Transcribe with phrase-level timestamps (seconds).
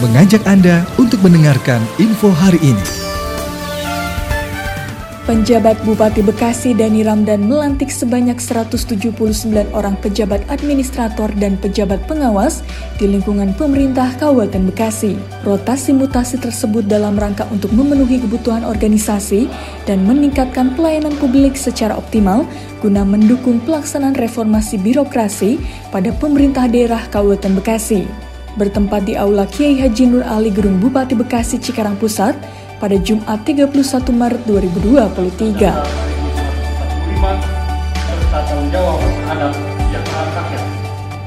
[0.00, 2.86] mengajak Anda untuk mendengarkan info hari ini.
[5.28, 9.14] Penjabat Bupati Bekasi Dani Ramdan melantik sebanyak 179
[9.76, 12.64] orang pejabat administrator dan pejabat pengawas
[12.96, 15.14] di lingkungan pemerintah Kabupaten Bekasi.
[15.44, 19.46] Rotasi mutasi tersebut dalam rangka untuk memenuhi kebutuhan organisasi
[19.84, 22.48] dan meningkatkan pelayanan publik secara optimal
[22.80, 25.60] guna mendukung pelaksanaan reformasi birokrasi
[25.92, 28.29] pada pemerintah daerah Kabupaten Bekasi.
[28.58, 32.34] Bertempat di Aula Kiai Haji Nur Ali Gedung Bupati Bekasi Cikarang Pusat,
[32.82, 33.70] pada Jumat 31
[34.10, 35.70] Maret 2023.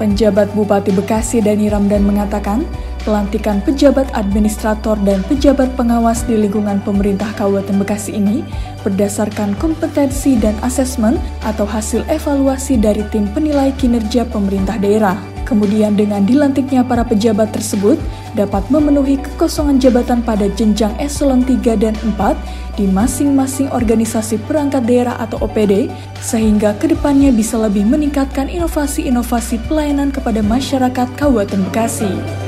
[0.02, 2.67] Penjabat Bupati Bekasi Dani Ramdan mengatakan,
[3.03, 8.41] pelantikan pejabat administrator dan pejabat pengawas di lingkungan pemerintah Kabupaten Bekasi ini
[8.81, 15.20] berdasarkan kompetensi dan asesmen atau hasil evaluasi dari tim penilai kinerja pemerintah daerah.
[15.44, 17.99] Kemudian dengan dilantiknya para pejabat tersebut
[18.34, 25.20] dapat memenuhi kekosongan jabatan pada jenjang eselon 3 dan 4 di masing-masing organisasi perangkat daerah
[25.20, 25.92] atau OPD
[26.23, 32.42] sehingga ke depannya bisa lebih meningkatkan inovasi-inovasi pelayanan kepada masyarakat Kabupaten Bekasi.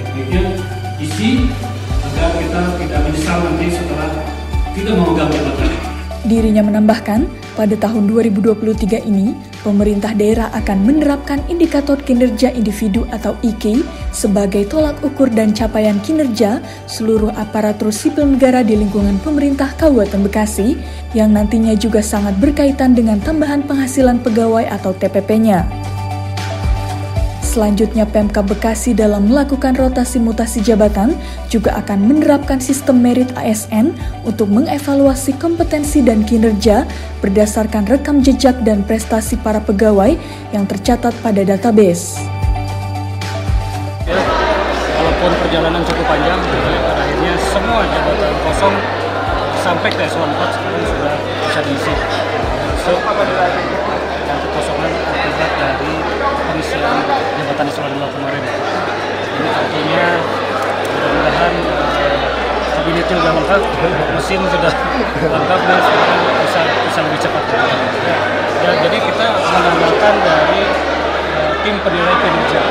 [1.02, 1.52] Isi
[2.12, 4.10] agar kita tidak menyesal nanti setelah
[4.72, 5.70] tidak memegang jabatan.
[6.26, 13.86] Dirinya menambahkan, pada tahun 2023 ini, pemerintah daerah akan menerapkan indikator kinerja individu atau IKI
[14.10, 20.74] sebagai tolak ukur dan capaian kinerja seluruh aparatur sipil negara di lingkungan pemerintah Kabupaten Bekasi
[21.14, 25.94] yang nantinya juga sangat berkaitan dengan tambahan penghasilan pegawai atau TPP-nya.
[27.56, 31.16] Selanjutnya Pemkab Bekasi dalam melakukan rotasi mutasi jabatan
[31.48, 33.96] juga akan menerapkan sistem merit ASN
[34.28, 36.84] untuk mengevaluasi kompetensi dan kinerja
[37.24, 40.20] berdasarkan rekam jejak dan prestasi para pegawai
[40.52, 42.20] yang tercatat pada database.
[44.04, 44.20] Ya,
[45.00, 48.76] walaupun perjalanan cukup panjang, pada akhirnya semua jabatan kosong
[49.64, 51.94] sampai ke eselon 4 sekarang sudah bisa diisi.
[52.84, 52.92] So,
[57.56, 58.44] jabatan eselon 2 kemarin.
[59.40, 60.06] Ini artinya
[60.92, 62.20] mudah-mudahan uh,
[62.76, 63.62] kabinet sudah lengkap,
[64.12, 64.72] mesin sudah
[65.24, 65.80] lengkap dan
[66.44, 67.44] bisa bisa lebih cepat.
[68.60, 70.62] Ya, jadi kita mengandalkan dari
[71.32, 72.62] uh, tim penilai kinerja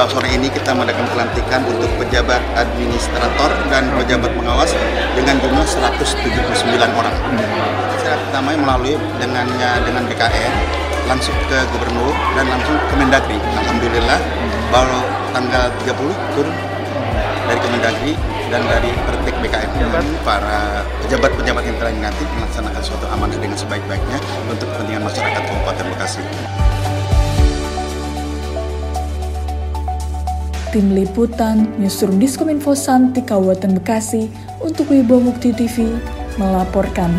[0.00, 4.72] bahwa sore ini kita mengadakan pelantikan untuk pejabat administrator dan pejabat pengawas
[5.12, 6.40] dengan jumlah 179
[6.96, 7.12] orang.
[8.00, 10.52] Saya pertama melalui dengannya dengan BKN
[11.04, 13.36] langsung ke gubernur dan langsung ke Mendagri.
[13.60, 14.16] Alhamdulillah
[14.72, 15.04] baru
[15.36, 15.92] tanggal 30
[16.32, 16.56] turun
[17.44, 18.12] dari Kemendagri
[18.48, 19.68] dan dari Pertek BKN
[20.24, 24.16] para pejabat-pejabat yang telah dilantik melaksanakan suatu amanah dengan sebaik-baiknya
[24.48, 26.24] untuk kepentingan masyarakat Kabupaten Bekasi.
[30.70, 34.30] Tim Liputan, Newsroom Diskominfo Santi Kabupaten Bekasi
[34.62, 35.90] untuk Wibo Mukti TV
[36.38, 37.10] melaporkan.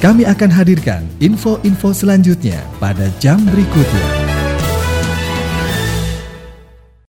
[0.00, 4.27] Kami akan hadirkan info-info selanjutnya pada jam berikutnya.